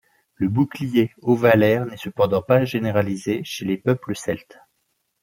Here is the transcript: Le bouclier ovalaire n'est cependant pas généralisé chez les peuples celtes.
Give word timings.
Le 0.33 0.49
bouclier 0.49 1.11
ovalaire 1.21 1.85
n'est 1.85 1.95
cependant 1.95 2.41
pas 2.41 2.65
généralisé 2.65 3.43
chez 3.43 3.65
les 3.65 3.77
peuples 3.77 4.15
celtes. 4.15 4.57